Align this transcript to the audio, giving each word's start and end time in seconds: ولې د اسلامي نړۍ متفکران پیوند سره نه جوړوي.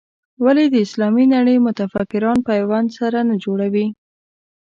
ولې 0.43 0.65
د 0.69 0.75
اسلامي 0.85 1.25
نړۍ 1.35 1.57
متفکران 1.67 2.37
پیوند 2.49 2.87
سره 2.99 3.19
نه 3.29 3.35
جوړوي. 3.43 3.87